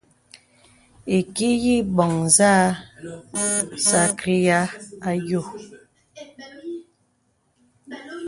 [1.17, 2.51] Ìki yə î bɔ̀ŋ nzâ
[3.87, 4.69] sàkryāy
[5.09, 5.41] ayò.